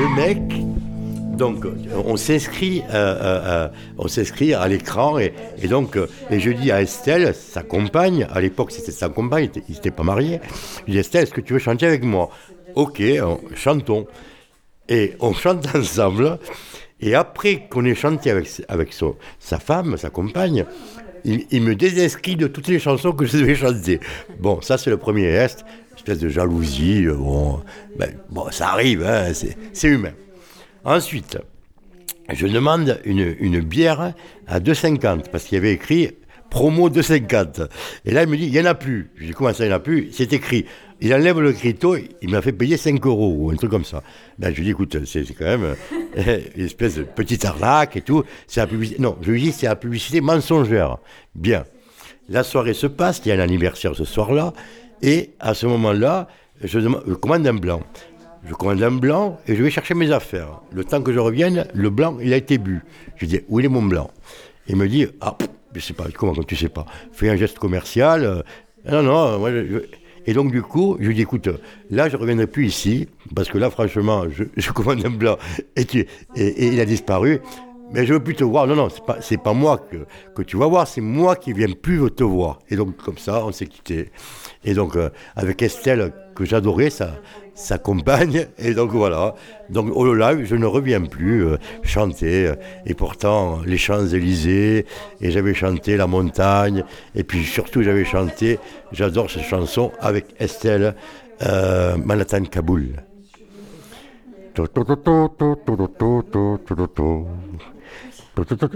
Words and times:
Le 0.00 0.16
mec, 0.16 0.38
donc 1.36 1.64
on 2.04 2.16
s'inscrit, 2.16 2.82
euh, 2.90 2.92
euh, 2.94 3.68
euh, 3.98 4.56
à 4.58 4.68
l'écran 4.68 5.18
et, 5.18 5.32
donc 5.68 5.98
je 6.30 6.50
dis 6.50 6.70
à 6.70 6.82
Estelle, 6.82 7.34
sa 7.34 7.62
compagne, 7.62 8.26
à 8.30 8.40
l'époque 8.40 8.72
c'était 8.72 8.92
sa 8.92 9.08
compagne, 9.08 9.48
il 9.68 9.74
n'était 9.74 9.90
pas 9.90 10.02
marié. 10.02 10.40
Je 10.86 10.92
dis 10.92 10.98
Estelle, 10.98 11.22
est-ce 11.22 11.32
que 11.32 11.40
tu 11.40 11.54
veux 11.54 11.58
chanter 11.58 11.86
avec 11.86 12.04
moi? 12.04 12.30
Ok, 12.74 13.02
on- 13.22 13.40
chantons. 13.54 14.06
Et 14.88 15.14
on 15.20 15.32
chante 15.32 15.66
ensemble. 15.74 16.38
Et 17.00 17.14
après 17.14 17.66
qu'on 17.70 17.84
ait 17.86 17.94
chanté 17.94 18.30
avec, 18.30 18.92
sa 19.38 19.58
femme, 19.58 19.96
sa 19.96 20.10
compagne, 20.10 20.66
il, 21.24 21.62
me 21.62 21.74
désinscrit 21.74 22.36
de 22.36 22.46
toutes 22.46 22.68
les 22.68 22.78
chansons 22.78 23.12
que 23.12 23.24
je 23.24 23.38
devais 23.38 23.54
chanter. 23.54 24.00
Bon, 24.38 24.60
ça 24.60 24.76
c'est 24.76 24.90
le 24.90 24.98
premier 24.98 25.32
geste, 25.32 25.64
espèce 26.00 26.18
de 26.18 26.28
jalousie. 26.28 27.06
euh, 27.06 27.14
Bon, 27.14 27.60
ben, 27.96 28.10
bon 28.30 28.50
ça 28.50 28.70
arrive, 28.72 29.04
hein, 29.04 29.32
c'est 29.72 29.88
humain. 29.88 30.12
Ensuite, 30.84 31.38
je 32.32 32.46
demande 32.46 33.00
une, 33.04 33.34
une 33.40 33.60
bière 33.60 34.14
à 34.46 34.60
2,50 34.60 35.30
parce 35.30 35.44
qu'il 35.44 35.56
y 35.56 35.58
avait 35.58 35.72
écrit 35.72 36.12
promo 36.48 36.88
2,50. 36.90 37.68
Et 38.04 38.12
là, 38.12 38.22
il 38.24 38.28
me 38.28 38.36
dit, 38.36 38.46
il 38.46 38.52
n'y 38.52 38.60
en 38.60 38.64
a 38.64 38.74
plus. 38.74 39.10
Je 39.16 39.26
dis, 39.26 39.32
comment 39.32 39.52
ça, 39.52 39.64
il 39.64 39.68
n'y 39.68 39.72
en 39.74 39.76
a 39.76 39.80
plus? 39.80 40.08
C'est 40.12 40.32
écrit. 40.32 40.64
Il 41.02 41.14
enlève 41.14 41.40
le 41.40 41.52
crito, 41.52 41.96
il 41.96 42.28
m'a 42.28 42.42
fait 42.42 42.52
payer 42.52 42.76
5 42.76 43.04
euros 43.06 43.34
ou 43.38 43.50
un 43.50 43.54
truc 43.56 43.70
comme 43.70 43.84
ça. 43.84 44.02
Ben, 44.38 44.50
je 44.52 44.56
lui 44.56 44.64
dis, 44.64 44.70
écoute, 44.70 45.04
c'est 45.06 45.24
c'est 45.24 45.34
quand 45.34 45.44
même 45.44 45.74
euh, 46.18 46.40
une 46.56 46.64
espèce 46.66 46.96
de 46.96 47.02
petite 47.04 47.44
arnaque 47.44 47.96
et 47.96 48.00
tout. 48.02 48.24
C'est 48.46 48.60
la 48.60 48.66
publicité. 48.66 49.00
Non, 49.00 49.16
je 49.22 49.30
lui 49.30 49.40
dis, 49.42 49.52
c'est 49.52 49.66
la 49.66 49.76
publicité 49.76 50.20
mensongère. 50.20 50.98
Bien. 51.34 51.64
La 52.28 52.42
soirée 52.44 52.74
se 52.74 52.86
passe, 52.86 53.20
il 53.24 53.28
y 53.28 53.32
a 53.32 53.34
un 53.36 53.40
anniversaire 53.40 53.94
ce 53.96 54.04
soir-là, 54.04 54.52
et 55.02 55.30
à 55.40 55.54
ce 55.54 55.66
moment-là, 55.66 56.28
je, 56.62 56.78
commande 57.14 57.46
un 57.46 57.54
blanc. 57.54 57.82
Je 58.46 58.54
commande 58.54 58.82
un 58.82 58.90
blanc 58.90 59.38
et 59.46 59.54
je 59.54 59.62
vais 59.62 59.70
chercher 59.70 59.94
mes 59.94 60.10
affaires. 60.12 60.60
Le 60.72 60.84
temps 60.84 61.02
que 61.02 61.12
je 61.12 61.18
revienne, 61.18 61.66
le 61.74 61.90
blanc, 61.90 62.18
il 62.22 62.32
a 62.32 62.36
été 62.36 62.58
bu. 62.58 62.82
Je 63.16 63.26
dis, 63.26 63.40
où 63.48 63.60
est 63.60 63.68
mon 63.68 63.82
blanc? 63.82 64.10
Il 64.66 64.76
me 64.76 64.88
dit, 64.88 65.06
ah, 65.20 65.36
je 65.74 65.80
sais 65.80 65.92
pas, 65.94 66.06
comment 66.16 66.32
tu 66.34 66.56
sais 66.56 66.68
pas? 66.68 66.86
Fais 67.12 67.28
un 67.28 67.36
geste 67.36 67.58
commercial. 67.58 68.24
euh, 68.24 68.42
non, 68.90 69.02
non, 69.02 69.38
moi, 69.38 69.50
je- 69.50 69.82
Et 70.26 70.34
donc, 70.34 70.52
du 70.52 70.62
coup, 70.62 70.96
je 71.00 71.06
lui 71.08 71.14
dis, 71.14 71.22
écoute, 71.22 71.48
là, 71.90 72.08
je 72.08 72.16
ne 72.16 72.20
reviendrai 72.20 72.46
plus 72.46 72.66
ici, 72.66 73.08
parce 73.34 73.48
que 73.48 73.56
là, 73.58 73.70
franchement, 73.70 74.24
je, 74.30 74.70
commande 74.70 75.04
un 75.04 75.10
blanc 75.10 75.36
et 75.76 76.66
il 76.66 76.78
a 76.80 76.84
disparu. 76.84 77.40
Mais 77.92 78.06
je 78.06 78.12
veux 78.14 78.22
plus 78.22 78.36
te 78.36 78.44
voir. 78.44 78.66
Non, 78.66 78.76
non, 78.76 78.88
c'est 78.88 79.36
pas, 79.36 79.42
pas 79.44 79.52
moi 79.52 79.80
que, 80.34 80.42
tu 80.42 80.56
vas 80.56 80.66
voir, 80.66 80.86
c'est 80.86 81.00
moi 81.00 81.36
qui 81.36 81.52
viens 81.52 81.72
plus 81.72 82.10
te 82.10 82.22
voir. 82.22 82.60
Et 82.70 82.76
donc, 82.76 82.96
comme 82.96 83.18
ça, 83.18 83.44
on 83.44 83.52
s'est 83.52 83.66
quitté. 83.66 84.10
Et 84.64 84.74
donc, 84.74 84.96
euh, 84.96 85.10
avec 85.34 85.60
Estelle, 85.62 86.12
que 86.34 86.44
j'adorais, 86.44 86.90
sa, 86.90 87.78
compagne. 87.78 88.46
Et 88.58 88.74
donc, 88.74 88.90
voilà. 88.92 89.34
Donc, 89.70 89.90
au 89.94 90.14
live, 90.14 90.44
je 90.44 90.54
ne 90.54 90.66
reviens 90.66 91.02
plus 91.02 91.44
euh, 91.44 91.56
chanter. 91.82 92.52
Et 92.86 92.94
pourtant, 92.94 93.60
les 93.66 93.76
Champs-Élysées, 93.76 94.86
et 95.20 95.30
j'avais 95.30 95.54
chanté 95.54 95.96
La 95.96 96.06
Montagne. 96.06 96.84
Et 97.14 97.24
puis, 97.24 97.44
surtout, 97.44 97.82
j'avais 97.82 98.04
chanté, 98.04 98.58
j'adore 98.92 99.30
cette 99.30 99.42
chanson, 99.42 99.90
avec 100.00 100.26
Estelle, 100.38 100.94
euh, 101.42 101.96
Manhattan 101.96 102.44
Kaboul. 102.44 103.02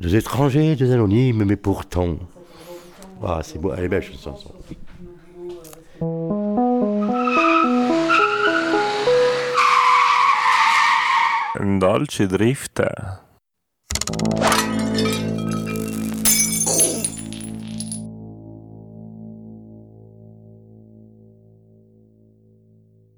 Deux 0.00 0.14
étrangers, 0.14 0.76
deux 0.76 0.92
anonymes, 0.92 1.44
mais 1.44 1.56
pourtant. 1.56 2.16
Ah, 3.22 3.40
c'est 3.42 3.58
beau, 3.58 3.72
elle 3.76 3.84
est 3.84 3.88
belle 3.88 4.04
cette 4.04 4.22
chanson. 4.22 4.52
Dolce 11.60 12.22
Drift. 12.22 12.82